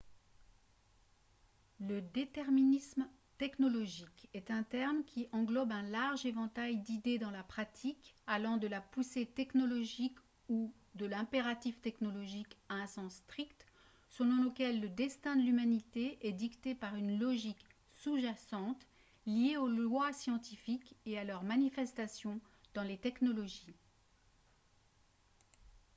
[1.79, 3.07] le déterminisme
[3.37, 8.65] technologique est un terme qui englobe un large éventail d'idées dans la pratique allant de
[8.65, 10.15] la poussée technologique
[10.49, 13.67] ou de l'impératif technologique à un sens strict
[14.09, 18.87] selon lequel le destin de l'humanité est dicté par une logique sous-jacente
[19.27, 22.39] liée aux lois scientifiques et à leur manifestation
[22.73, 23.75] dans les technologies